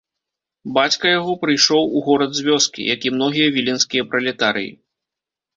[0.77, 4.71] Бацька яго прыйшоў у горад з вёскі, як і многія віленскія пралетарыі.